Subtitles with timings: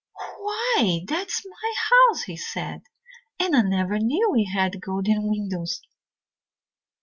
[0.39, 2.81] 'Why, that is my house,' he said,
[3.39, 5.79] 'and I never knew we had golden windows!'